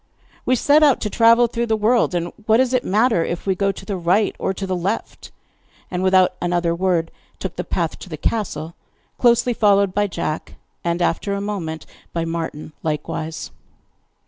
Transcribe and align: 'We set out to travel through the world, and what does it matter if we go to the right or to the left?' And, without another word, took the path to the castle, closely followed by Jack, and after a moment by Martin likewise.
'We 0.47 0.55
set 0.55 0.81
out 0.81 0.99
to 1.01 1.11
travel 1.11 1.45
through 1.45 1.67
the 1.67 1.77
world, 1.77 2.15
and 2.15 2.33
what 2.47 2.57
does 2.57 2.73
it 2.73 2.83
matter 2.83 3.23
if 3.23 3.45
we 3.45 3.53
go 3.53 3.71
to 3.71 3.85
the 3.85 3.95
right 3.97 4.35
or 4.39 4.51
to 4.51 4.65
the 4.65 4.75
left?' 4.75 5.29
And, 5.91 6.01
without 6.01 6.33
another 6.41 6.73
word, 6.73 7.11
took 7.37 7.55
the 7.55 7.63
path 7.63 7.99
to 7.99 8.09
the 8.09 8.17
castle, 8.17 8.73
closely 9.19 9.53
followed 9.53 9.93
by 9.93 10.07
Jack, 10.07 10.55
and 10.83 11.03
after 11.03 11.35
a 11.35 11.39
moment 11.41 11.85
by 12.13 12.25
Martin 12.25 12.73
likewise. 12.81 13.51